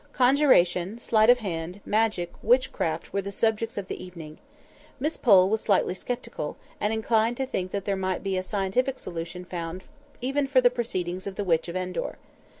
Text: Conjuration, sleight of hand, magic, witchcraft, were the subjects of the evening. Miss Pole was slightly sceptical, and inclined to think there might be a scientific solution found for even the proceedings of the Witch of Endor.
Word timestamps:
Conjuration, 0.13 0.97
sleight 0.97 1.29
of 1.29 1.37
hand, 1.45 1.79
magic, 1.85 2.31
witchcraft, 2.41 3.13
were 3.13 3.21
the 3.21 3.31
subjects 3.31 3.77
of 3.77 3.87
the 3.87 4.03
evening. 4.03 4.39
Miss 4.99 5.15
Pole 5.15 5.47
was 5.47 5.61
slightly 5.61 5.93
sceptical, 5.93 6.57
and 6.79 6.91
inclined 6.91 7.37
to 7.37 7.45
think 7.45 7.69
there 7.69 7.95
might 7.95 8.23
be 8.23 8.35
a 8.35 8.41
scientific 8.41 8.97
solution 8.97 9.45
found 9.45 9.83
for 9.83 9.89
even 10.19 10.49
the 10.51 10.69
proceedings 10.71 11.27
of 11.27 11.35
the 11.35 11.43
Witch 11.43 11.67
of 11.67 11.75
Endor. 11.75 12.17